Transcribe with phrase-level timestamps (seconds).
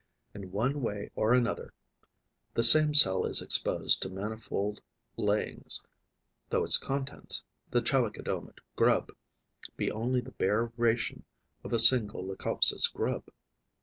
[0.33, 1.75] In one way or another,
[2.55, 4.81] the same cell is exposed to manifold
[5.15, 5.83] layings,
[6.49, 9.11] though its contents, the Chalicodoma grub,
[9.77, 11.23] be only the bare ration
[11.63, 13.27] of a single Leucopsis grub.